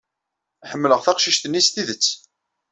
Ḥemmleɣ 0.69 0.99
taqcict-nni 1.01 1.61
s 1.65 1.67
tidet. 1.73 2.05